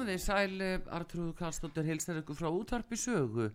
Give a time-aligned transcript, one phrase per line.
[0.00, 0.62] Komið þið sæl,
[0.96, 3.50] Artrúðu Karlsdóttir heilsar ykkur frá útvarpi sögu.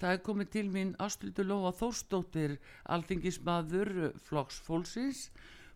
[0.00, 2.54] Það er komið til mín Ástrildur Lóa Þórsdóttir,
[2.88, 3.90] alþingismadur
[4.24, 5.26] Flokks Fólksins.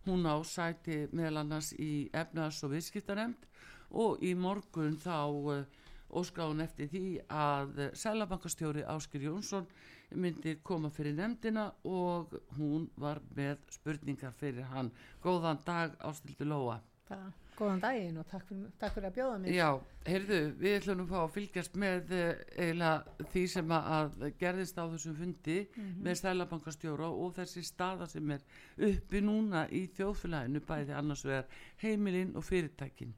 [0.07, 3.45] Hún á sæti meðal annars í efnaðs- og viðskiptanemnd
[3.91, 5.61] og í morgun þá
[6.09, 9.69] óská hún eftir því að Sælabankastjóri Áskir Jónsson
[10.09, 14.89] myndi koma fyrir nefndina og hún var með spurningar fyrir hann.
[15.21, 16.81] Góðan dag Ástrildur Lóa.
[17.05, 19.53] Það, góðan daginn og takk fyrir, takk fyrir að bjóða mér.
[19.55, 19.69] Já,
[20.07, 24.83] heyrðu, við ætlum að fá að fylgjast með eh, eiginlega því sem að gerðist á
[24.93, 25.59] þessum fundi
[26.07, 28.43] með stælabankastjóra og þessi staða sem er
[28.89, 31.47] uppi núna í þjóðfélaginu bæði annars vegar
[31.83, 33.15] heimilinn og fyrirtækin.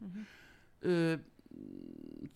[0.86, 1.18] uh,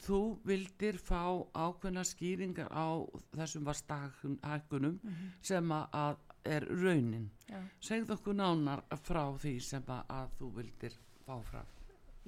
[0.02, 3.06] þú vildir fá ákveðna skýringar á
[3.36, 4.98] þessum vastahækkunum
[5.46, 7.30] sem að er raunin.
[7.50, 7.60] Já.
[7.84, 11.62] Segð okkur nánar frá því sem að þú vildir fá frá.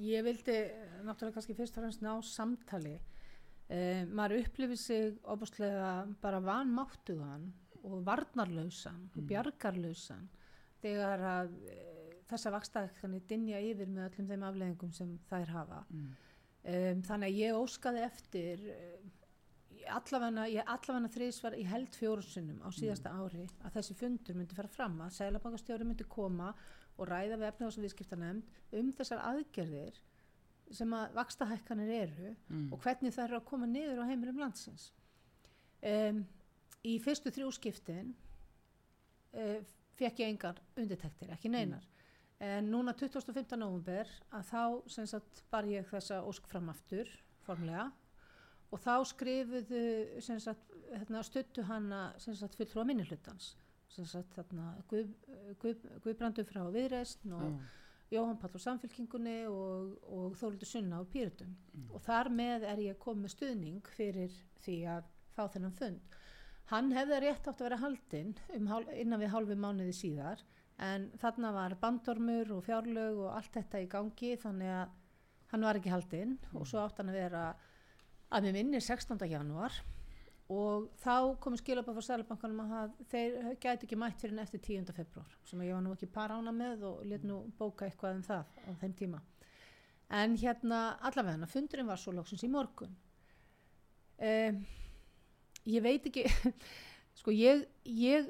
[0.01, 2.95] Ég vildi eh, náttúrulega kannski fyrst og fremst ná samtali.
[3.69, 7.51] Eh, maður upplifir sig óbúslega bara vanmáttugan
[7.83, 10.27] og varnarlausan og bjargarlausan
[10.81, 15.83] þegar að eh, þessa vakstækkanir dinja yfir með öllum þeim afleðingum sem þær hafa.
[16.63, 18.61] Um, þannig að ég óskaði eftir
[19.91, 24.71] allavega, ég allavega þriðsvar í held fjórusunum á síðasta ári að þessi fundur myndi fara
[24.71, 26.63] fram að Sælabankastjóri myndi koma og
[27.09, 30.01] ræða við efnahás og viðskiptanemnd um þessar aðgerðir
[30.73, 32.33] sem að vakstahækkanir eru
[32.73, 34.91] og hvernig það eru að koma niður á heimilum landsins.
[35.83, 36.23] Um,
[36.85, 38.13] í fyrstu þrjú skiptin
[39.35, 39.59] uh,
[39.99, 41.83] fekk ég engar undirtektir, ekki neinar.
[42.43, 43.55] En núna 25.
[43.55, 47.09] november að þá sem sagt bar ég þessa ósk fram aftur
[47.45, 47.89] formlega.
[48.73, 49.83] Og þá skrifuðu
[50.23, 53.53] sem sagt hérna, stuttu hana sem sagt fulltrúa minnihlutans.
[53.53, 53.62] sem
[54.01, 55.13] sagt þarna Guð,
[55.61, 57.57] Guð, Guðbrandur frá Viðreistn og
[58.13, 61.53] Jóhann Pall úr Samfélkingunni og, og Þórildur Sunna úr Pýrutum
[61.93, 64.33] og þar með er ég komið stuðning fyrir
[64.65, 66.17] því að fá þennan fund.
[66.71, 70.43] Hann hefði rétt átt að vera haldinn um, innan við hálfu mánuði síðar
[70.81, 74.99] en þarna var bandormur og fjárlög og allt þetta í gangi þannig að
[75.53, 76.37] hann var ekki haldinn.
[76.57, 77.43] Og svo átt hann að vera
[78.33, 79.19] að mér minni 16.
[79.29, 79.75] janúar
[80.53, 84.93] og þá komum skilabað frá Sælabankanum að þeir gæti ekki mætt fyrir eftir 10.
[84.95, 88.23] februar sem ég var nú ekki par ána með og let nú bóka eitthvað um
[88.27, 89.21] það á þeim tíma.
[90.13, 92.93] En hérna allavega fundurinn var svo lóksins í morgun.
[94.23, 94.59] Um,
[95.65, 96.27] ég veit ekki
[97.19, 98.29] sko ég, ég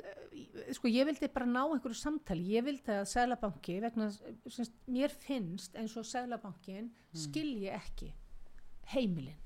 [0.77, 2.55] sko ég vildi bara ná einhverju samtali.
[2.55, 6.91] Ég vildi að Sælabanki vegna semst, mér finnst eins og Sælabankin
[7.25, 8.13] skilji ekki
[8.93, 9.39] heimilin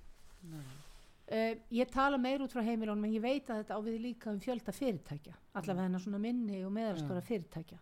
[1.31, 4.31] uh, ég tala meir út frá heimilunum en ég veit að þetta á við líka
[4.31, 7.79] um fjölda fyrirtækja allavega hennar svona minni og meðarstóra fyrirtækja.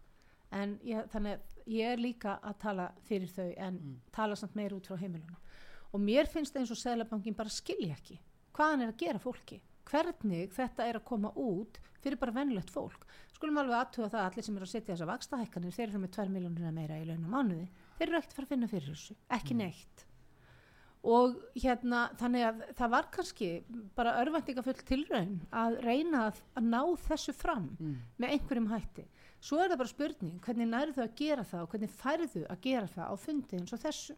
[0.55, 3.79] En ég, þannig að ég er líka að tala fyrir þau en
[4.15, 5.39] tala samt meir út frá heimilunum.
[5.91, 8.19] Og mér finnst eins og Sælabankin bara skilja ekki
[8.55, 12.71] hvað hann er að gera fólki hvernig þetta er að koma út fyrir bara vennlegt
[12.73, 13.05] fólk.
[13.35, 16.13] Skulum alveg aðtuga það að allir sem eru að setja þessa vakstahækkanir þeir eru með
[16.15, 17.65] 2 miljónir meira í launum mánuði
[17.97, 20.04] þeir eru ekkert að fara að finna fyrir þessu ekki neitt
[21.05, 23.49] og hérna þannig að það var kannski
[23.97, 27.67] bara örvæntingafull tilraun að reyna að, að ná þessu fram
[28.17, 29.05] með einhverjum hætti.
[29.45, 32.87] Svo er það bara spurning hvernig nærðu að gera það og hvernig færðu að gera
[32.95, 34.15] það á fundi eins og þessu?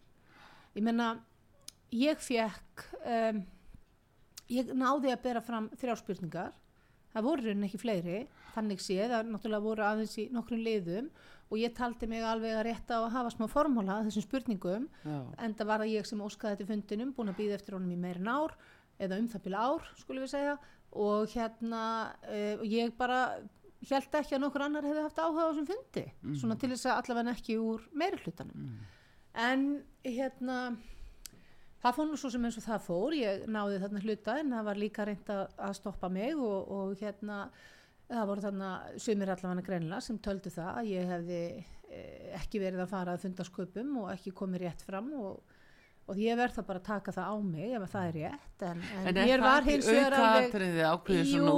[0.77, 1.09] Ég menna
[1.91, 3.43] ég fekk um,
[4.51, 6.55] ég náði að bera fram þrjár spurningar.
[7.11, 8.19] Það voru raunin ekki fleiri
[8.53, 11.07] þannig séð, það náttúrulega voru aðeins í nokkrum liðum
[11.47, 14.87] og ég taldi mig alveg að rétta á að hafa smá formúla að þessum spurningum
[15.03, 15.19] Já.
[15.39, 17.99] en það var það ég sem óskaði þetta fundinum búin að býða eftir honum í
[18.01, 18.57] meirin ár
[18.99, 20.57] eða um það byrja ár, skulum við segja.
[20.97, 21.81] Og hérna,
[22.25, 23.21] uh, ég bara
[23.87, 26.05] held ekki að nokkur annar hefði haft áhuga á þessum fundi,
[26.39, 28.69] svona til þess að allavega ekki úr meiri hlutanum.
[29.37, 29.65] En
[30.01, 30.57] hérna
[31.83, 33.17] það fór nú svo sem eins og það fór.
[33.17, 37.03] Ég náði þarna hluta en það var líka reynd að, að stoppa mig og, og
[37.03, 37.43] hérna
[38.07, 38.71] það voru þarna
[39.03, 43.23] sumir allavega greinilega sem töldu það að ég hefði eh, ekki verið að fara að
[43.25, 45.55] funda sköpum og ekki komið rétt fram og,
[46.07, 48.65] og ég verð það bara að taka það á mig ef að það er rétt
[48.69, 50.55] en, en, En mér var hins vegar alveg
[51.33, 51.49] jú,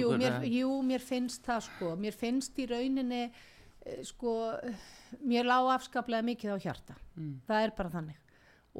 [0.00, 1.92] jú, mér, jú, mér finnst það sko.
[2.02, 4.34] Mér finnst í rauninni eh, sko,
[5.22, 6.98] mér lá afskaplega mikið á hjarta.
[7.14, 7.36] Mm.
[7.46, 8.18] það er bara þannig.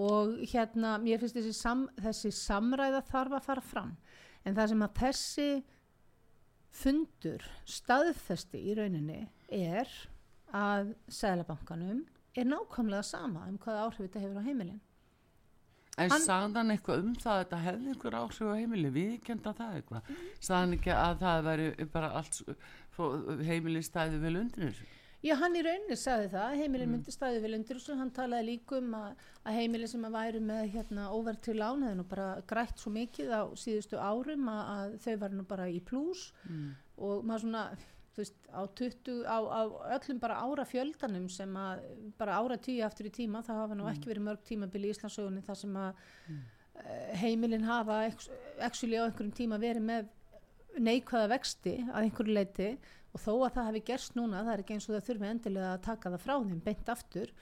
[0.03, 3.95] Og hérna, mér finnst þessi, sam, þessi samræða þarf að fara fram.
[4.43, 5.49] En það sem að þessi
[6.73, 9.21] fundur staðfesti í rauninni
[9.53, 9.91] er
[10.57, 12.05] að Sælabankanum
[12.37, 14.81] er nákvæmlega sama um hvaða áhrif þetta hefur á heimilin
[16.01, 19.51] En Hann- sagði hann eitthvað um það að þetta hefði einhver áhrif á heimili, viðkenda
[19.59, 20.07] það eitthvað?
[20.41, 22.39] Sagði hann ekki að það væri bara allt,
[23.45, 24.87] heimili stæði vel undir þessu?
[25.23, 26.93] Já, hann í rauninni sagði það, heimilin Mm.
[26.97, 29.13] myndi staðið vel undir þessu, hann talaði líka um að,
[29.47, 33.31] að heimilin sem að væru með hérna óvertri lán hefði nú bara grætt svo mikið
[33.31, 36.73] á síðustu árum að, að þau var nú bara í plús Mm.
[36.99, 37.63] og maður svona,
[38.13, 39.61] þú veist, á 20, á, á
[39.97, 41.85] öllum bara ára fjöldanum sem að
[42.19, 45.45] bara ára tíu aftur í tíma, það hafa nú ekki verið mörg tímabil í Íslandsögunni
[45.47, 45.95] þar sem að
[46.29, 46.43] mm.
[47.23, 48.01] heimilin hafa
[48.59, 50.11] actually á einhverjum tíma verið með
[50.83, 52.69] neikvæða vexti að einhverju leiti
[53.13, 55.73] og þó að það hefði gerst núna, það er ekki eins og það þurfi endilega
[55.77, 57.33] að taka það frá þeim beint aftur.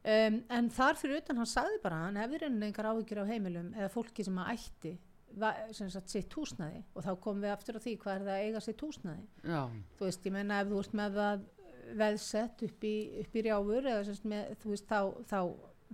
[0.00, 3.32] Um, en þar fyrir utan hann sagði bara að hann hefði reynin einhver áhyggjur af
[3.34, 4.92] heimilum eða fólki sem að ætti
[5.36, 6.82] sagt sitt húsnæði.
[6.94, 9.26] Og þá komum við aftur á því hvað er það að eiga sitt húsnæði.
[9.44, 9.62] Já,
[9.98, 11.44] þú veist, ég meina ef þú ert með það
[12.00, 15.40] veðsett upp í, upp í rjáfur eða sagt með, þú veist, þá, þá,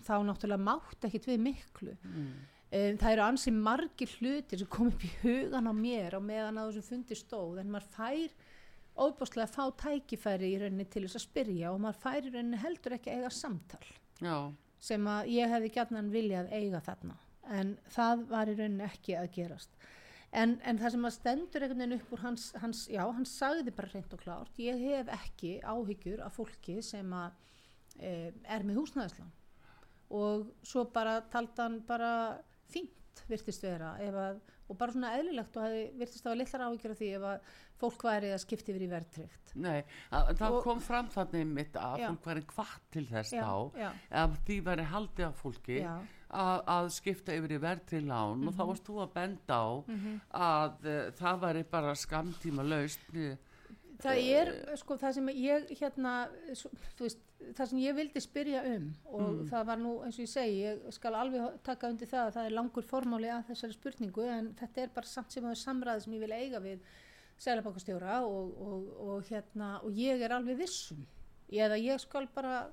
[0.06, 1.96] þá náttúrulega mátt ekkit við miklu.
[2.04, 2.26] Mm.
[2.80, 6.60] um, það eru ansi margir hlutir sem kom upp í hugan á mér á meðan
[6.60, 8.36] að þessum fundi stóð en maður fær
[8.96, 12.96] óbúslega fá tækifæri í rauninni til þess að spyrja og maður fær í rauninni heldur
[12.96, 13.84] ekki að eiga samtal
[14.22, 14.36] já,
[14.88, 17.18] sem að ég hefði gætnan viljað eiga þarna
[17.60, 19.76] en það var í rauninni ekki að gerast.
[20.36, 23.72] En, en það sem að stendur einhvern veginn upp úr hans, hans já, hann sagði
[23.76, 27.38] bara reynd og klárt ég hef ekki áhyggjur af fólki sem að
[27.96, 28.10] e,
[28.42, 29.30] er með húsnæðislán.
[30.16, 32.10] Og svo bara taldi hann bara
[32.70, 36.64] fínt virtist vera ef að, og bara svona eðlilegt og hefði virtist að hafa litlar
[36.66, 37.40] áhyggjur af því ef að
[37.80, 41.76] fólk væri að skipta yfir í verðtrygt nei, að, það Og- kom fram þannig mitt
[41.76, 42.08] að Já.
[42.10, 43.90] fólk væri hvart til þess já, þá, já,
[44.24, 48.62] að því væri haldið af fólki að, að skipta yfir í verðtri lán og þá
[48.64, 48.68] Mhm.
[48.72, 49.68] varst þú að benda á
[50.34, 53.00] að uh, það væri bara skamtíma laust
[54.02, 56.16] það er sko það sem ég hérna
[56.54, 57.22] svo, þú veist,
[57.54, 59.48] það sem ég vildi spyrja um og Mm.
[59.50, 62.46] það var nú eins og ég segi ég skal alveg taka undir það að það
[62.50, 66.12] er langur formáli að þessari spurningu en þetta er bara samt sem að samræði sem
[66.16, 66.80] ég vil eiga við
[67.38, 71.04] selabakastjóra og, og, og hérna og ég er alveg vissum
[71.52, 72.66] eða ég skal bara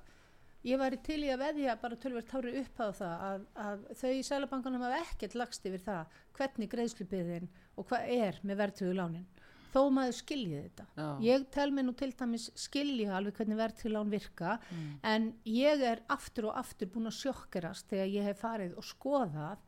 [0.64, 4.12] ég væri til í að veðja bara tölver tári upp á það að, að þau
[4.16, 9.26] í sælabankanum hafa ekkert lagst yfir það hvernig greiðslubiðin og hvað er með verðtögu lánin
[9.74, 11.08] þó maður skilji þetta Já.
[11.26, 14.92] ég tel mig nú til dæmis skilja alveg hvernig verðtögu lán virka Mm.
[15.02, 19.58] en ég er aftur og aftur búin að sjokkerast þegar ég hef farið og skoðað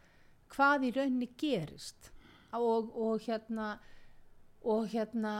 [0.54, 2.12] hvað í rauninni gerist
[2.54, 3.76] og, og hérna
[4.66, 5.32] og hérna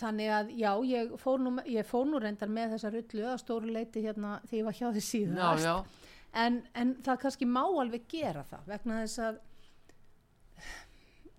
[0.00, 3.72] þannig að já, ég fór nú, ég fór nú reyndar með þessa rullu að stóru
[3.74, 5.74] leiti hérna því ég var hjá því já, síðast já,
[6.32, 9.40] En, en það kannski má alveg gera það vegna þess að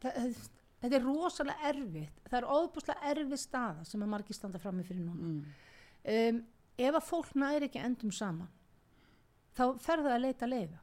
[0.04, 0.34] það,
[0.82, 2.22] þetta er rosalega erfitt.
[2.30, 5.30] Það er óbúslega erfið staða sem að margir standa frammi fyrir núna.
[5.30, 5.44] Mm,
[6.16, 6.42] um,
[6.82, 8.50] ef að fólk næri ekki endum saman
[9.58, 10.80] þá fer það að leita leiða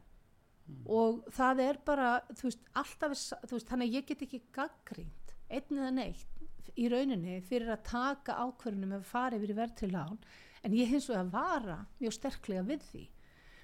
[0.84, 4.40] og það er bara þú veist, alltaf, er þú veist, þannig að ég get ekki
[4.52, 9.56] gaggrínt, einn eða neitt í rauninni fyrir að taka ákvörunum ef að fara yfir í
[9.56, 10.18] verðtri lán
[10.62, 13.04] en ég hins vegar vara mjög sterklega við því.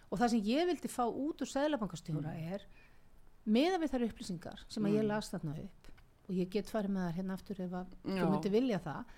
[0.08, 2.64] Og það sem ég vildi fá út úr sæðlabankastjóra er
[3.44, 5.10] meða við þær upplýsingar sem að ég Mm.
[5.12, 5.83] las þarna upp
[6.24, 9.12] og ég get farið með þær hérna aftur ef þú myndi vilja það.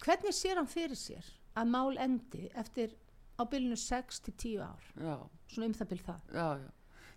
[0.00, 2.96] Hvernig sér hann fyrir sér að mál endi eftir
[3.40, 4.92] á bylunu 6 til 10 ár?
[4.96, 5.16] Já,
[5.52, 6.20] svona um það byl það.
[6.34, 6.70] Já, já.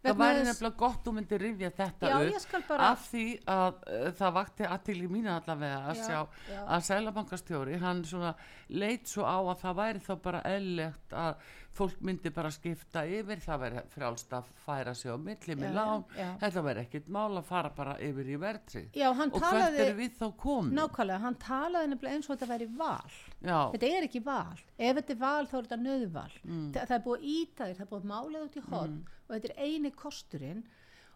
[0.04, 4.34] það væri nefnilega gott þú myndir rifja þetta upp bara af því að uh, það
[4.38, 6.20] vakti aðtil í mínu allavega að Já, sjá
[6.52, 6.62] já.
[6.76, 8.34] að sælabankastjóri hann svona
[8.68, 13.40] leit svo á að það væri þá bara eðlegt að fólk myndi bara skipta yfir
[13.42, 16.28] það væri frjálst að færa sig á milli með lán, já.
[16.44, 20.28] þetta væri ekkit mál að fara bara yfir í verðri og hvert eru við þá
[20.44, 20.76] komin?
[20.78, 23.18] Nákvæmlega, hann talaði nefnilega eins og þetta væri val.
[23.42, 26.70] Já, þetta er ekki val, ef þetta er val þá er þetta nöðval, Mm.
[26.74, 28.96] Þa, það er búið að íta þér það er búið að mála út í horn
[29.28, 30.64] og þetta er eini kosturinn.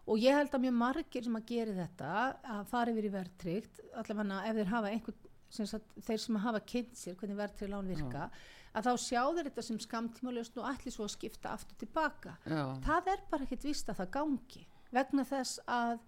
[0.08, 2.12] Og ég held að mjög margir sem að gera þetta
[2.56, 5.16] að fara yfir í verðtrygt allavega ef þeir hafa einhver,
[5.52, 8.30] sem sagt, þeir sem hafa kynnt sér hvernig verðtrið lán virka
[8.74, 12.62] að þá sjá þeir þetta sem skamtímalöst og ætli svo að skipta aftur tilbaka já,
[12.84, 14.64] það er bara ekkit vist að það gangi.
[14.94, 15.98] Vegna þess að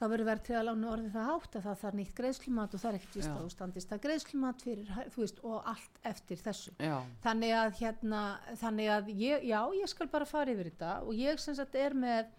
[0.00, 2.80] það verður verið til að lána orðið það hátt að það þarf nýtt greiðslumat og
[2.82, 3.32] það er ekkit vist Já.
[3.34, 6.72] að þú standist það greiðslumat fyrir, þú veist, og allt eftir þessu.
[6.80, 8.22] Já, þannig að hérna
[8.62, 11.96] þannig að ég, já, ég skal bara fara yfir þetta og ég sem sagt er
[12.06, 12.30] með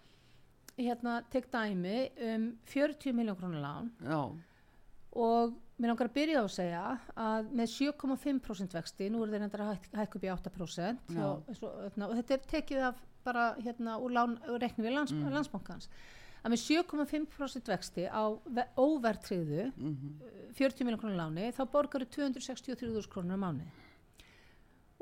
[0.80, 1.98] hérna, tek dæmi
[2.32, 4.20] um 40 miljón krónar lán já,
[5.22, 6.82] og mér langar að byrja á að segja
[7.26, 11.14] að með 7,5% vexti, nú er þeir endur að hæk- hækka upp í 8% Já.
[11.18, 14.14] hjá, svo, hérna, og þetta er tekið af bara hérna úr,
[14.50, 15.88] úr rekni við lands, landsbankans.
[16.42, 20.16] Að með 7,5% vexti á ve- óvertriðu mhm,
[20.58, 23.66] 40 miljón krónar láni þá borgar þau 263.000 krónur á mánu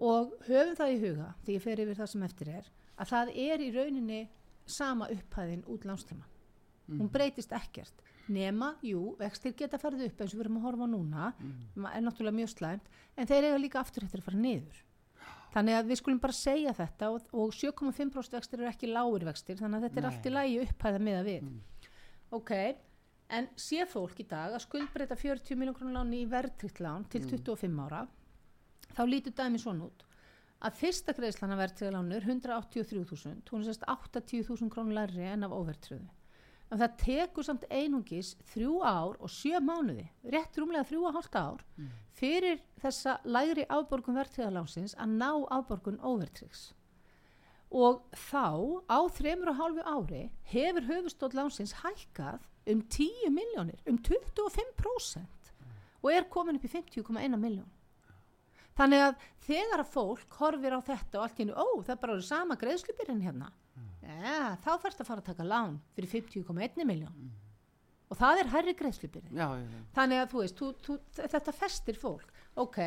[0.00, 2.68] og höfum það í huga því ég fer yfir það sem eftir er
[3.00, 4.20] að það er í rauninni
[4.70, 6.28] sama upphæðin út lánstíma
[6.90, 10.86] hún breytist ekkert nema, jú, vextir geta farið upp eins og við erum að horfa
[10.90, 11.32] núna.
[11.40, 11.88] Mm.
[11.90, 12.92] er náttúrulega mjög slæmt.
[13.16, 14.84] En þeir eiga líka aftur eftir að fara niður.
[15.50, 19.58] Þannig að við skulum bara segja þetta og, og 7,5% vextir eru ekki lágur vextir
[19.58, 20.10] þannig að þetta er Nei.
[20.12, 21.48] allt í lagi upphæða með að við.
[22.38, 22.52] Ok,
[23.34, 27.24] en sé fólk í dag að skuldbreyta 40 miljón krónur láni í verðtrykt lán til
[27.26, 28.04] 25 ára
[28.94, 30.06] þá lítur dæmi svona út.
[30.60, 35.48] Að fyrsta greiðslan að verðtryggða lánu er 183.000 hún er sérst 80.000 krónur lærri en
[35.48, 36.19] af óverðtryggðu
[36.70, 41.38] en það tekur samt einungis þrjú ár og sjö mánuði rétt rúmlega þrjú og hálft
[41.38, 41.64] ár
[42.20, 46.70] fyrir þessa lægri afborgun verðtryggðalánsins að ná afborgun óverðtryggs
[47.70, 53.98] og þá á þremur og hálfu ári hefur höfustótt lánsins hækkað um 10 miljónir, um
[53.98, 55.52] 25%
[56.02, 57.68] og er komin upp í 50,1 miljón.
[58.78, 62.02] Þannig að þegar að fólk horfir á þetta og allt í hennu, ó það er
[62.02, 63.50] bara sama greiðslubyrinn hérna,
[64.10, 67.30] ja, þá þarfst að fara að taka lán fyrir 50,1 miljón
[68.10, 68.48] og það er
[69.30, 69.82] já, já.
[69.94, 70.96] Þannig að þú veist, þú, þú,
[71.34, 72.78] þetta festir fólk, ok,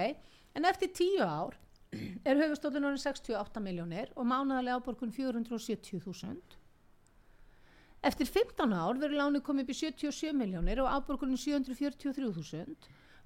[0.57, 1.55] en eftir tíu ár
[2.27, 6.59] er höfustólun orðin 68 miljónir og mánaðarlega áborgun 470.000.
[8.03, 12.75] Eftir 15 ár verður lánið komið upp í 77 miljónir og áborgunin 743.000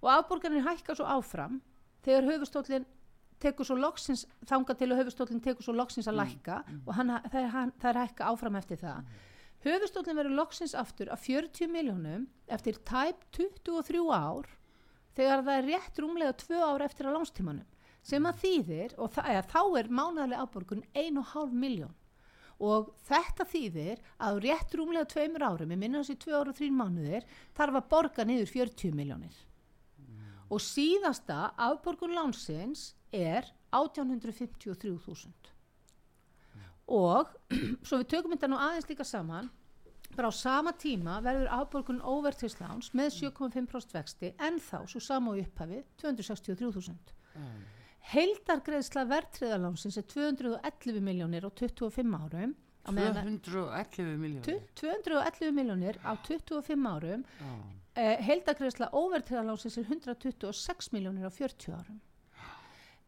[0.03, 1.57] og áborganin hækka svo áfram
[2.05, 2.85] þegar höfustólinn
[3.43, 7.39] tekur svo loksins, þanga til að höfustólinn tekur svo loksins að lækka og hann, það,
[7.41, 9.11] er, hann, það er hækka áfram eftir það.
[9.65, 14.49] Höfustóllin verður loksins aftur af 40 miljónum eftir tæp 23 ár
[15.17, 17.73] þegar það er rétt rúmlega 2 ár eftir að lánstímanum
[18.07, 21.95] sem að þýðir og það, eða, þá er mánaðarlega afborgun 1,5 miljón
[22.63, 26.69] og þetta þýðir að rétt rúmlega 2 árum, ég minna þessi 2 ára og 3
[26.73, 27.27] mánuðir,
[27.57, 29.43] þarf að borga niður 40 miljónir
[30.47, 35.53] og síðasta afborgun lánsins er 1853.000
[36.87, 37.33] og
[37.83, 39.49] svo við tökum þetta nú aðeins líka saman
[40.15, 45.39] bara á sama tíma verður afborgun óvertrisláns með 7,5% vexti en þá svo sama á
[45.43, 46.95] upphafi 263.000
[48.13, 52.55] heildargreðsla verðtriðalánsins er 211 miljónir á 25 árum
[52.87, 57.25] á meðan að- 211 miljónir Tu- 211 miljónir á 25 árum.
[57.41, 57.51] Já,
[57.99, 61.99] eh, heildargreðsla óvertriðalánsins er 126 miljónir á 40 árum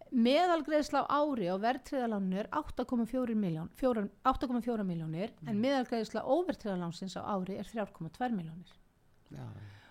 [0.10, 7.54] meðalgreðsla á ári á verðtriðaláninu er 8,4 miljón, 8,4 miljónir en meðalgreðsla óvertriðalánsins á ári
[7.62, 8.72] er 3,2 miljónir
[9.30, 9.46] já,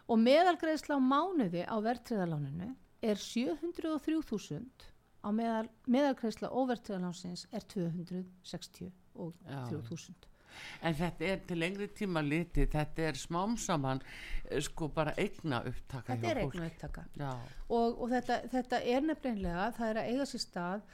[0.08, 4.64] og meðalgreðsla á mánuði á verðtriðaláninu er 703.000
[5.22, 10.28] á meðal, meðalgreðsla óvertriðalánsins er 263.000
[10.82, 15.62] en þetta er til lengri tíma litið þetta er smám saman eh, sko bara eigna
[15.68, 17.06] upptaka þetta er eignu upptaka.
[17.68, 20.88] Og, og þetta, þetta er nefnilega það er að eiga sér stað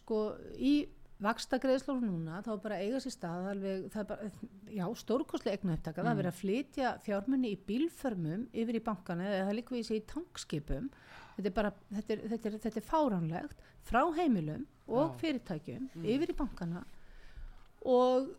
[0.00, 0.22] sko
[0.56, 0.74] í
[1.20, 4.28] vaksta greiðslóru núna þá bara eiga sér stað alveg, það er bara,
[4.72, 6.04] já, stórkostlega eignu upptaka.
[6.04, 9.86] Það er verið að flytja fjármunni í bílförmum yfir í bankana eða það líka við
[9.88, 10.88] sér í tankskipum.
[11.36, 15.18] Þetta er bara, þetta er, þetta er, þetta er fáránlegt frá heimilum og Já.
[15.24, 16.84] fyrirtækjum yfir í bankana.
[17.88, 18.32] Og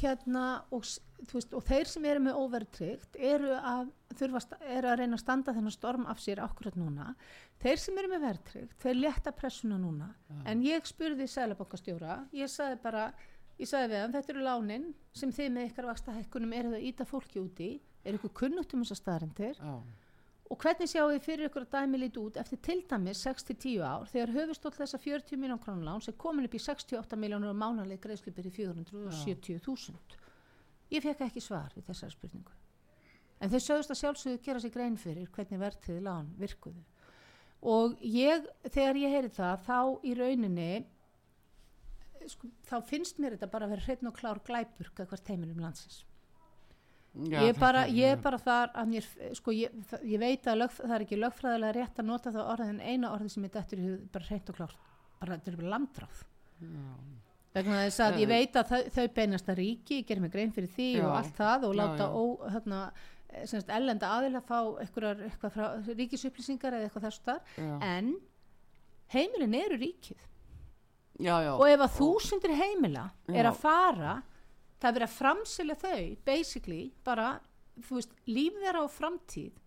[0.00, 0.84] hérna og,
[1.32, 5.16] veist, og þeir sem eru með óvertryggt eru að þurfa að sta- eru að reyna
[5.16, 7.14] að standa þennan storm af sér akkurat núna.
[7.62, 10.10] Þeir sem eru með vertryggt, þeir létta pressuna núna.
[10.44, 13.06] En ég spurði sælabankastjóra, ég sagði bara
[13.58, 16.78] ég sagði við hann, þetta eru lánin sem þið með ykkar vaksta hækkunum eru það
[16.80, 17.68] að íta fólki úti
[18.04, 19.74] er ykkur kunnugt um þessar staðarendir já,
[20.52, 24.10] og hvernig sjáum við fyrir ykkur að dæmi lít út eftir til dæmis 6-10 ár
[24.10, 28.02] þegar höfustóll þessa 40 miljón krónur láns er komin upp í 68 miljónur og mánaleg
[28.02, 30.20] greiðslupir í 470.000
[30.92, 32.56] ég fekk ekki svar við þessari spurningu.
[33.42, 36.84] En þau sögust að sjálfsögðu gera sér grein fyrir hvernig verðtiði lán virkuðu.
[37.72, 40.70] Og ég, þegar ég heyri það þá í rauninni
[42.30, 46.02] sko, þá finnst mér þetta bara að vera hreitn og klár glæpur hvert heimilum landsins
[47.12, 49.72] Já, ég, er bara, ég bara þar að mér, sko, ég,
[50.08, 53.10] ég veit að lög, það er ekki lögfræðilega rétt að nota það orðið en eina
[53.12, 54.86] orðið sem er dettur í hug bara hreint og klárt,
[55.20, 56.22] bara þetta er bara landráð.
[57.52, 60.56] Vegna þess að ég veit að þau, þau beinast að ríki, ég gerir mig grein
[60.56, 61.04] fyrir því Já.
[61.04, 62.16] og allt það og láta já.
[62.16, 62.22] ó,
[62.54, 62.80] hérna,
[63.44, 67.40] semst, ellenda aðila fá eitthvað, eitthvað frá ríkisupplýsingar eða eitthvað þess þar
[67.92, 68.12] en
[69.12, 70.28] heimilin eru ríkið.
[71.20, 74.14] Já, já, og ef að þúsundir heimila er að fara
[74.82, 77.32] það er verið að framselja þau basically bara
[77.88, 79.60] veist, líf þeirra á framtíð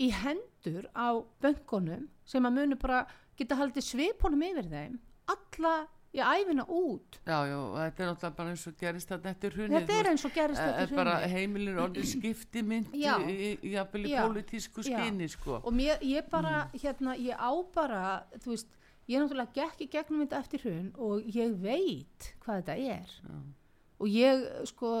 [0.00, 3.04] í hendur á böngunum sem að munu bara
[3.36, 5.74] geta haldið svipunum yfir þeim alla
[6.10, 9.76] í æfina út já, já, þetta er náttúrulega bara eins og gerist þetta eftir hrunið
[9.76, 13.12] þetta er eins og gerist er þetta bara hrunið heimilir orðið skipti mynd Já.
[13.20, 13.84] í, í, í Já.
[13.92, 14.96] pólitísku Já.
[14.96, 15.60] skinni sko.
[15.60, 18.02] og mér, ég bara, hérna, ég á bara
[18.40, 18.74] þú veist,
[19.06, 23.16] ég náttúrulega gekk í gegnum þetta eftir hrun og ég veit hvað þetta er
[24.00, 24.92] og ég, sko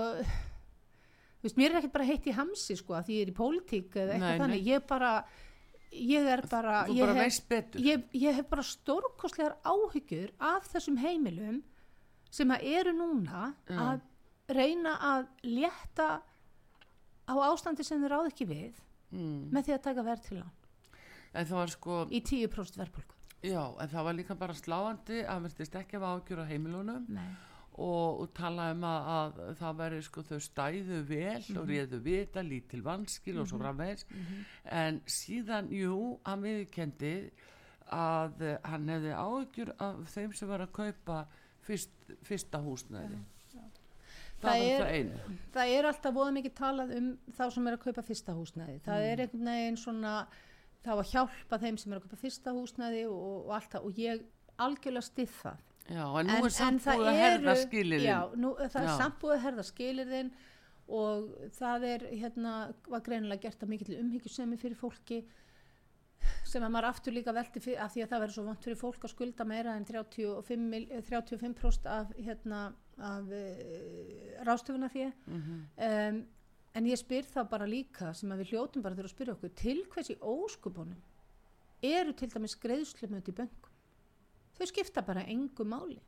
[1.40, 3.96] veist, mér er ekkert bara heitt í hamsi, sko, að því ég er í pólitík
[3.96, 4.42] eða eitthvað Nei, nei.
[4.44, 5.12] þannig, ég bara
[5.90, 11.60] ég er bara, ég bara hef, ég, ég hef bara stórkostlegar áhyggjur af þessum heimilum
[12.30, 13.78] sem að eru núna Já.
[13.88, 16.08] að reyna að létta
[17.26, 18.78] á ástandi sem þeir ráð ekki við
[19.14, 19.50] mm.
[19.50, 20.56] með því að taka verð til hann
[21.30, 25.46] en það var sko í 10% verðbólku já, en það var líka bara sláandi að
[25.48, 27.30] verðist ekki af ágjur á heimilunum Nei.
[27.80, 31.56] Og, og tala um að, að það veri sko þau stæðu vel Mhm.
[31.62, 34.04] og réðu vita lítil vanskil og svo framvegis.
[34.64, 37.14] En síðan, jú, hann viðkendi
[37.90, 41.22] að eh, hann hefði áhyggjur af þeim sem var að kaupa
[41.66, 41.90] fyrst,
[42.22, 43.18] fyrsta húsnæði.
[43.50, 43.66] Það,
[44.40, 47.82] Það var er- það það er alltaf voða mikið talað um þá sem er að
[47.82, 48.76] kaupa fyrsta húsnæði.
[48.86, 49.08] Það Mm.
[49.12, 50.26] er einhvern veginn svona
[50.84, 53.84] þá að hjálpa þeim sem er að kaupa fyrsta húsnæði og, og allt það.
[53.84, 54.22] Og ég
[54.58, 55.58] algjörlega stið það
[55.90, 58.96] já, en nú er samt búið að herða skilirinn já, nú, það er Já.
[59.02, 60.32] samt búið að herða skilirðin
[60.90, 61.28] og
[61.58, 62.54] það er hérna
[62.90, 65.20] var greinilega gert að mikill umhyggjusemi fyrir fólki
[66.44, 68.78] sem að maður aftur líka velti fyrir, af því að það verður svo vant fyrir
[68.80, 72.58] fólk að skulda meira en 35, mil- eh, 35% af, hérna,
[72.98, 75.54] af uh, rástöfuna því Mhm.
[75.78, 76.26] um,
[76.74, 79.54] en ég spyr það bara líka sem að við hljótum bara þurfa að spyrja okkur
[79.56, 81.00] til hvers í óskupunum
[81.82, 83.59] eru til dæmis greiðslumönd í böngum
[84.60, 85.98] þau skipta bara engu máli.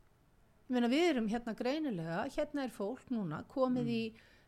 [0.69, 4.03] Ég meina við erum hérna greinilega hérna er fólk núna komið í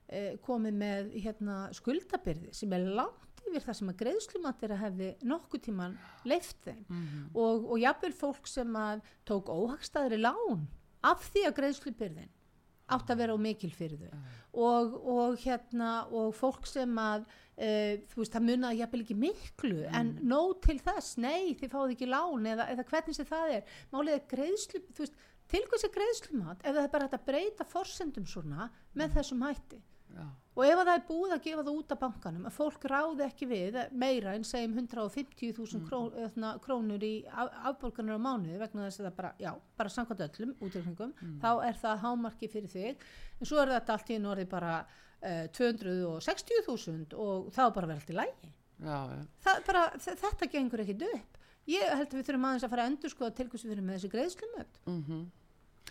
[0.08, 5.66] eh, komið með hérna skuldabyrði sem er langt yfir það sem að greiðslumatira hefði nokkuð
[5.68, 6.86] tíman leift þeim.
[6.88, 7.28] Mhm.
[7.34, 10.66] og, og jafnvel fólk sem að tók óhagstæðri lán
[11.06, 12.34] af því að greiðslubyrðin
[12.96, 14.26] átt að vera á mikil fyrir þau.
[14.56, 17.26] Og, og hérna og fólk sem að
[17.58, 17.70] e,
[18.12, 22.10] þú veist það munaði jafnvel ekki miklu en nóg til þess, nei þið fáið ekki
[22.12, 23.74] lán eða, eða hvernig sem það er.
[23.94, 27.28] Málið er greiðslu, þú veist til hvers er greiðslumat ef það er bara hægt að
[27.32, 29.82] breyta forsendum svona með þessum hætti?
[30.16, 30.24] Já,
[30.56, 33.24] og ef að það er búið að gefa það út af bankanum að fólk ráði
[33.26, 35.88] ekki við meira en segjum 150.000 Mm.
[35.90, 39.90] kró, eðna, krónur í af, afborganir á mánuði vegna þess að það bara, já, bara
[39.90, 41.40] samkvæmt öllum útreikningum, Mm.
[41.42, 42.96] þá er það hámarki fyrir þig,
[43.42, 44.86] en svo er þetta allt í einu orðið bara
[45.26, 48.52] uh, 260.000 og þá bara verið allt í lægi
[49.46, 51.38] það bara, þetta gengur ekkit upp.
[51.72, 53.86] Ég held að við þurfum aðeins að fara að endur sko til hvers við erum
[53.90, 55.26] með þessi greiðslumönd Mm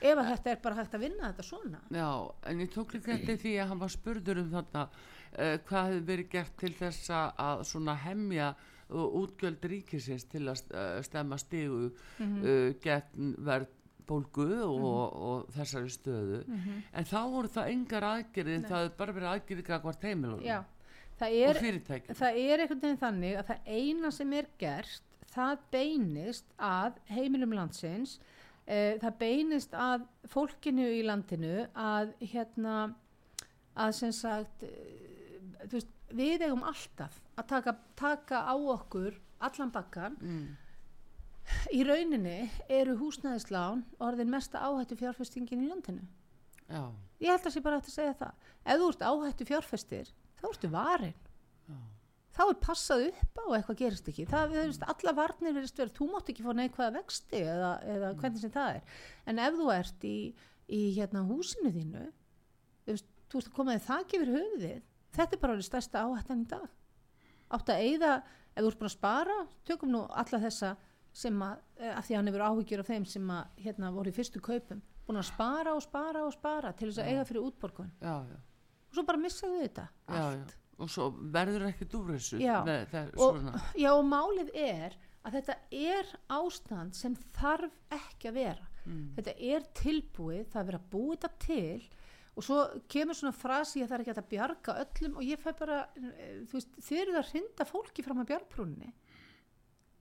[0.04, 1.78] ef að þetta er bara hægt að vinna þetta svona.
[1.94, 2.08] Já,
[2.50, 6.00] en ég tók líka eftir því að hann var spurður um þarna uh, hvað hefði
[6.08, 8.48] verið gert til þess að- svona hemja
[8.90, 12.42] uh, útgjöld ríkisins til að uh, stemma stigu Mhm.
[12.42, 13.36] uh, gegn
[14.04, 16.44] verðbólgu og, og þessari stöðu.
[16.46, 16.82] Mhm.
[16.92, 20.40] en þá voru það engar aðgerðið það hefði bara verið aðgerðið gagvart heimilunum.
[20.40, 20.44] Og
[21.32, 22.16] er fyrirtækjum.
[22.16, 25.02] það er einhvern veginn þannig að það eina sem er gert
[25.34, 28.18] það beinist að heimilum landsins
[28.66, 32.94] e, það beinist að fólkinu í landinu að hérna
[33.74, 34.64] að sem sagt
[35.64, 40.63] þú veist, við eigum alltaf að taka, taka á okkur allan bakkan mm.
[41.76, 46.04] Í rauninni eru húsnæðislán orðin mesta áhættu fjárfestingin í landinu.
[46.68, 46.88] Já,
[47.20, 48.46] ég held að sé bara hægt að segja það.
[48.64, 51.20] Ef þú ert áhættu fjárfestir þá ertu varin.
[51.68, 51.76] Já.
[52.34, 54.26] þá er passað upp á að eitthvað gerist ekki.
[54.30, 58.10] Það, þú veist, alla varnir verðist verið þú mátt ekki fá neikvæða vexti eða, eða
[58.20, 58.98] hvernig sem það er.
[59.30, 60.16] En ef þú ert í,
[60.68, 64.82] í hérna húsinu þínu þú veist, þú ert að koma þig þak yfir höfuðið
[65.14, 66.66] þetta er bara orðið stærsta áhættan í dag.
[67.54, 68.12] Átt að eyða,
[68.54, 70.74] ef þú ert búin að spara tökum nú alla þessa
[71.14, 74.10] sem að, eh, af því að hann hefur áhyggjur af þeim sem að hérna voru
[74.10, 77.46] í fyrstu kaupum búin að spara og spara og spara til þess að eiga fyrir
[77.48, 77.90] útborgun.
[78.00, 78.36] Já, já,
[78.88, 80.44] og svo bara missaðu þetta já, já.
[80.78, 81.66] og svo verður
[82.68, 83.42] með það, og,
[83.92, 88.70] og málið er að þetta er ástand sem þarf ekki að vera.
[88.84, 89.04] Mm.
[89.16, 91.84] þetta er tilbúið, það er verið að búið þetta til
[92.34, 92.58] og svo
[92.90, 95.14] kemur svona frasi að það er ekki að bjarga öllum.
[95.20, 98.90] Og ég fæ bara eh, þú veist, þið eruð að hrinda fólki fram að bjargbrúninni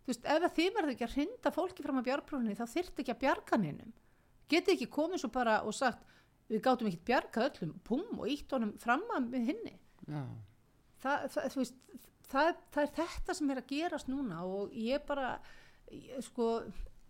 [0.03, 3.03] þú veist, ef að þið verður ekki að hrinda fólki fram að bjargbrúninni þá þyrfti
[3.03, 3.93] ekki að bjarga neinum.
[4.51, 6.09] Getið ekki komið svo bara og sagt
[6.51, 9.75] við gátum ekki bjarga öllum pum og ítt honum fram að með hinni.
[10.07, 10.23] Já,
[11.03, 11.77] það, það, þú veist,
[12.29, 15.35] það, það er þetta sem er að gerast núna og ég bara
[15.91, 16.49] ég, sko,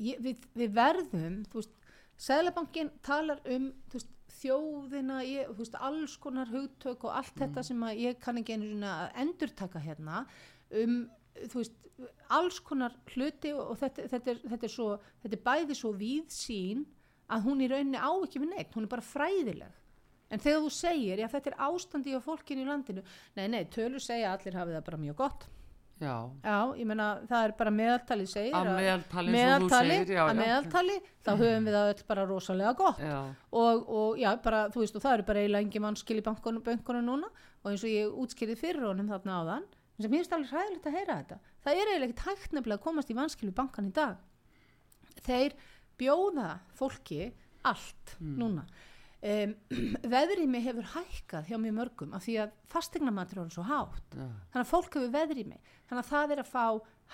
[0.01, 1.79] ég, við, við verðum þú veist,
[2.23, 8.03] Sæðlabankin talar um veist, þjóðina ég, veist, alls konar hugtök og allt þetta sem að
[8.03, 10.23] ég kann ekki einu að endurtaka hérna
[10.83, 11.03] um
[11.41, 11.79] þú veist,
[12.33, 14.89] alls konar hluti og, þetta, þetta, er, þetta, er svo,
[15.23, 16.83] þetta er bæði svo víðsýn
[17.33, 19.81] að hún í rauninni á ekki við neitt, hún er bara fræðileg.
[20.33, 23.03] En þegar þú segir, já þetta er ástandi á fólkinu í landinu,
[23.37, 25.45] nei nei, tölur segja allir hafi það bara mjög gott.
[26.01, 30.31] Já, já, ég meina það er bara meðaltali segir að meðaltali meðaltali, segir, já, að
[30.31, 30.39] já.
[30.41, 33.03] meðaltali þá höfum við það öll bara rosalega gott.
[33.05, 33.19] Já,
[33.61, 37.05] og, og já, bara, þú veist, og það eru bara eiginlega engin mannskil í bankunum,
[37.05, 37.29] núna.
[37.63, 39.69] Og eins og ég útskýrði fyrir honum þarna áðan
[40.01, 41.37] mér finnst alveg hræðilegt að heyra þetta.
[41.63, 44.17] Það er eiginlega ekkert hægt nefnilega að komast í vanskil í bankan í dag.
[45.23, 45.55] Þeir
[46.01, 47.21] bjóða fólki
[47.69, 48.65] allt núna.
[49.23, 49.53] Um,
[50.15, 54.17] veðrými hefur hækkað hjá mjög mörgum af því að fastegnamatur er svo hátt.
[54.17, 55.61] Já, þannig að fólk hefur veðrými.
[55.87, 56.65] Þannig að það er að fá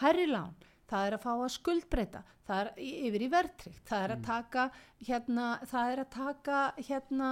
[0.01, 0.55] hærri lán
[0.89, 2.23] það er að fá að skuldbreyta.
[2.49, 3.83] Það er í- yfir í verðtryggt.
[3.85, 4.63] Það er að taka
[5.05, 7.29] hérna, það er að taka hérna,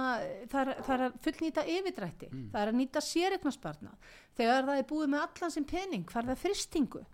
[0.52, 2.28] það er, það er að fullnýta yfirdrætti.
[2.52, 3.92] Það er að nýta séreignarsparna
[4.38, 7.04] þegar það er búið með allan sem pening hvar það er fristingu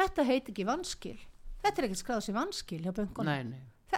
[0.00, 1.18] þetta heit ekki vanskil.
[1.64, 3.54] Þetta er ekki skráð sem vanskil hjá böngunum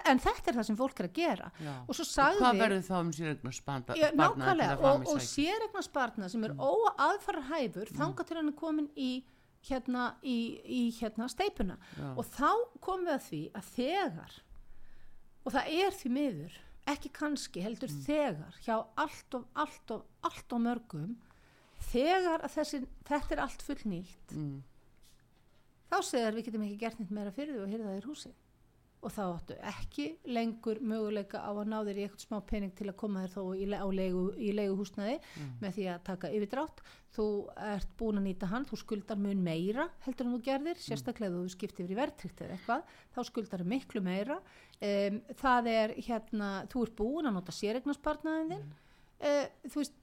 [0.09, 1.51] en þetta er það sem fólk er að gera.
[1.61, 1.73] Já.
[1.87, 3.11] og svo hvað sagði verður þá um
[4.17, 4.77] nákvæmlega.
[4.89, 7.99] og, og séregnarspartna sem er óaðfara hæfur Mm.
[7.99, 9.23] þangað til hann er komin í
[9.69, 12.09] hérna, í, í hérna steipuna Já.
[12.17, 12.49] og þá
[12.83, 14.35] komum við að því að þegar
[15.43, 16.59] og það er því miður
[16.93, 18.01] ekki kannski heldur Mm.
[18.07, 21.13] þegar hjá allt og allt og allt og mörgum
[21.91, 24.57] þegar að þessi, þetta er allt fullnýtt mm,
[25.91, 28.31] þá segir við getum ekki gert neitt meira fyrir því og hýrða þér húsi
[29.03, 32.87] og þá áttu ekki lengur möguleika á að ná þér í eitthvað smá pening til
[32.89, 33.41] að koma þér þó
[33.83, 35.17] á leigu, í leiguhúsnaði
[35.61, 36.83] með því að taka yfirdrátt.
[37.13, 37.25] Þú
[37.61, 41.43] ert búin að nýta hann þú skuldar mun meira heldur en þú gerðir sérstaklega ef
[41.43, 44.39] þú skiptir yfir í verðtrykt eða eitthvað þá skuldar miklu meira.
[44.79, 48.71] Um, það er hérna þú ert búin að nota séregnarspartnaðin þinn.
[49.23, 49.99] Uh, þú veist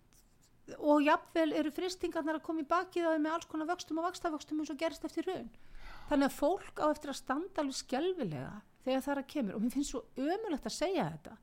[0.79, 4.07] og jafnvel eru fristingarnar að koma í bakið á þeim með alls konar vöxtum og
[4.07, 5.49] vaxtavöxtum eins og gerist eftir raun
[6.11, 8.53] þannig að fólk á eftir að standa alveg skelfilega
[8.85, 9.57] þegar það er að kemur.
[9.57, 11.37] Og mér finnst svo ömulegt að segja þetta.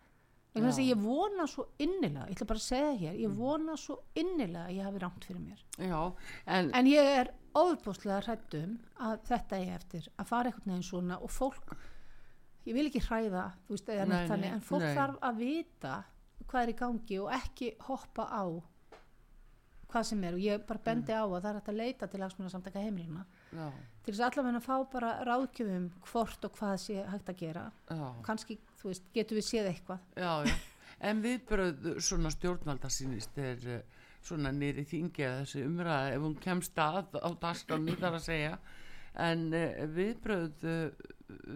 [0.57, 3.97] Þess að ég vona svo innilega ég ætla bara að segja hér, ég vona svo
[4.17, 5.59] innilega að ég hafi rámt fyrir mér.
[5.77, 5.99] Já,
[6.55, 8.73] en, en ég er óbúslega hrættum
[9.05, 11.75] að þetta er eftir að fara einhvern veginn svona og fólk
[12.67, 14.95] ég vil ekki hræða veist, Nei, þannig, nei, en fólk nei.
[14.97, 15.93] þarf að vita
[16.47, 18.43] hvað er í gangi og ekki hoppa á
[19.87, 20.35] hvað sem er.
[20.35, 23.67] Og ég bara bendi á að það er að leita til hagsmunarsamtaka heimilina já,
[24.05, 27.67] til þess að allavega að fá bara ráðgjöfum hvort og hvað sé hægt að gera.
[28.25, 30.09] Kannski, þú veist, getum við séð eitthvað.
[30.15, 30.57] Já, já.
[31.07, 36.37] En viðbröð svona stjórnvalda sínist er eh, svona nýri þingi að þessi umræða ef hún
[36.41, 38.55] kemst að á dagskránni þar að segja.
[39.27, 41.05] En uh, viðbröð uh,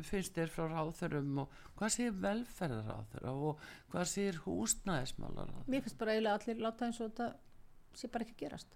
[0.06, 6.16] finnst þér frá ráþurum og hvað sér velferðaráþura og hvað sér húsnæðismálar mér finnst bara
[6.16, 7.30] eiginlega allir láta eins og þetta
[7.98, 8.76] sé bara ekki gerast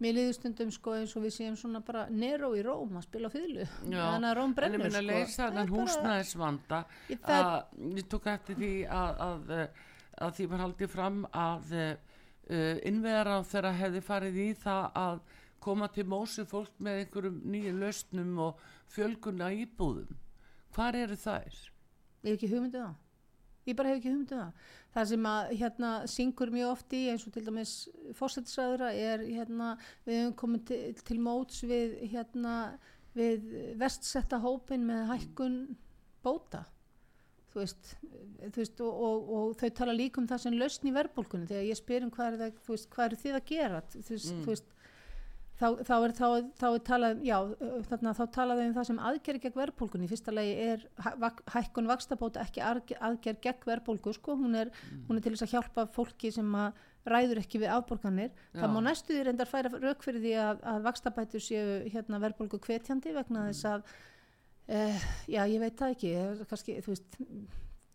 [0.00, 3.28] mér liður stundum sko eins og við séum svona bara Nero í Róm að spila
[3.28, 5.70] á fýðlu þannig að Róm en ég brennur minna að sko leysa Það er þennan
[5.70, 6.78] bara- húsnæðisvanda
[7.34, 9.82] að ég tók eftir því að, að, eh,
[10.26, 15.20] að því var haldið fram að uh, innveðar á þeirra hefði farið í það að
[15.60, 20.16] koma til mósi fólk með einhverjum nýju lausnum og fjölgunna íbúðum.
[20.74, 21.58] Hvar eru þær?
[22.24, 22.94] ég hef ekki hugmyndið það
[23.68, 24.70] ég bara hef ekki hugmyndið það.
[24.94, 27.74] Það sem að hérna syngur mjög oft í eins og til dæmis
[28.18, 29.74] fórsetisræðura er hérna
[30.06, 32.56] við höfum komið til, til móts við hérna
[33.14, 33.46] við
[33.78, 35.56] vestsetta hópin með hækkun
[36.24, 36.64] bóta.
[37.50, 37.94] Þú veist,
[38.44, 41.64] þú veist og, og, og þau tala líka um það sem lausn í verðbólkunni þegar
[41.66, 43.80] ég spyr um hvað er, það, hvað eru þið að gera?
[43.90, 44.76] Þú veist, þú veist
[45.60, 46.26] þá, þá er, þá,
[46.58, 47.36] þá er talað já,
[47.90, 50.86] þarna, þá talaðu um það sem aðgerð gegn verðbólgunni, í fyrsta lagi er
[51.54, 54.72] hækkun vakstabóta ekki aðgerð, gegn verðbólgu, sko, hún er,
[55.08, 58.60] hún er til þess að hjálpa fólki sem að ræður ekki við afborganir, Já.
[58.60, 62.60] það má næstu því reyndar færa rauk fyrir því að, að vakstabætur séu hérna verðbólgu
[62.66, 63.86] hvetjandi vegna þess að
[64.70, 66.10] uh, já, ég veit það ekki.
[66.20, 67.16] Eh, kannski, þú veist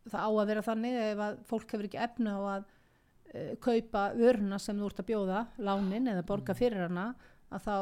[0.09, 4.07] það á að vera þannig ef að fólk hefur ekki efna á að uh, kaupa
[4.17, 7.07] vöruna sem þú ert að bjóða lánin eða borga fyrir hana
[7.53, 7.77] að þá,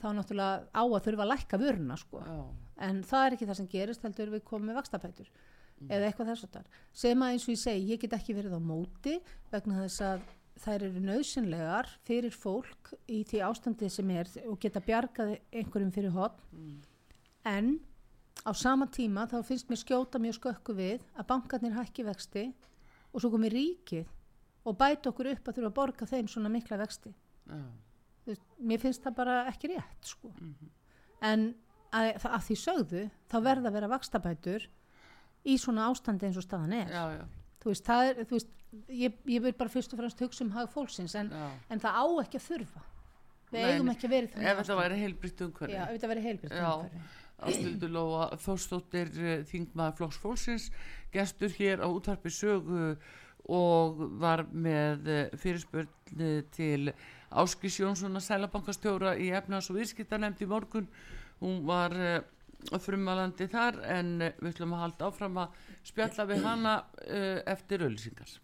[0.00, 2.22] þá náttúrulega á að þurfa að lækka vöruna sko.
[2.76, 5.30] En það er ekki það sem gerist heldur við komum með vakstabætur
[5.84, 8.56] eða eitthvað þess að þar sem að eins og ég segi, ég get ekki verið
[8.56, 9.16] á móti
[9.52, 10.22] vegna þess að
[10.64, 16.14] þær eru nöðsynlegar fyrir fólk í því ástandi sem er og geta bjargað einhverjum fyrir
[16.16, 16.78] hotn
[17.44, 17.74] en
[18.48, 22.46] á sama tíma þá finnst mér skjóta mjög skökku við að bankarnir hækki vexti
[23.12, 24.08] og svo komi ríkið
[24.66, 27.12] og bæta okkur upp að þurfa að borga þeim svona mikla vexti.
[27.46, 27.85] Þú
[28.26, 30.32] veist, mér finnst það bara ekki rétt sko.
[31.24, 31.48] en
[31.94, 34.68] að, að því sögðu þá verða að vera vakstabætur
[35.46, 36.90] í svona ástandi eins og staðan er.
[36.90, 37.24] Já, já,
[37.62, 38.52] þú veist, það er, veist
[38.90, 41.30] ég, ég vil bara fyrst og fremst hugsa um hag fólksins en,
[41.70, 42.82] en það á ekki að þurfa.
[43.46, 45.76] Við Nei, eigum ekki að vera í ef þetta væri heilbritt umhverfi.
[45.76, 47.04] Já, ef þetta væri heilbritt umhverfi.
[47.46, 49.10] Ástildur Lóa Þórstóttir
[49.46, 50.70] þingmaður Flokks Fólksins
[51.12, 52.96] gestur hér á útvarpi sögu
[53.52, 55.90] og var með eh, fyrirspurn
[57.30, 60.88] eh, til Áskis Jónssonar Sælabankastjóra í efnaðs og viðskiptarnemnd í morgun.
[61.40, 61.92] Hún var
[62.82, 65.48] frumalandi þar en eh, við ætlum að halda áfram að
[65.86, 66.74] spjalla við hana
[67.06, 68.40] eh, eftir öllisingar